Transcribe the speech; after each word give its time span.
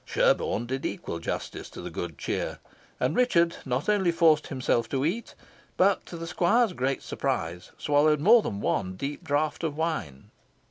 Sherborne 0.03 0.65
did 0.65 0.83
equal 0.83 1.19
justice 1.19 1.69
to 1.69 1.79
the 1.79 1.91
good 1.91 2.17
cheer, 2.17 2.57
and 2.99 3.15
Richard 3.15 3.57
not 3.65 3.87
only 3.87 4.11
forced 4.11 4.47
himself 4.47 4.89
to 4.89 5.05
eat, 5.05 5.35
but 5.77 6.07
to 6.07 6.17
the 6.17 6.25
squire's 6.25 6.73
great 6.73 7.03
surprise 7.03 7.71
swallowed 7.77 8.19
more 8.19 8.41
than 8.41 8.61
one 8.61 8.95
deep 8.95 9.23
draught 9.23 9.63
of 9.63 9.77
wine. 9.77 10.31